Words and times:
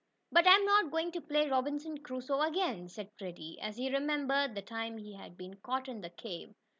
"But 0.31 0.47
I'm 0.47 0.65
not 0.65 0.89
going 0.89 1.11
to 1.11 1.21
play 1.21 1.47
Robinson 1.47 1.99
Crusoe 1.99 2.41
again," 2.41 2.89
said 2.89 3.11
Freddie, 3.19 3.59
as 3.61 3.77
he 3.77 3.93
remembered 3.93 4.55
the 4.55 4.63
time 4.63 4.97
he 4.97 5.13
had 5.13 5.37
been 5.37 5.57
caught 5.57 5.87
in 5.87 6.01
the 6.01 6.09
cave. 6.09 6.55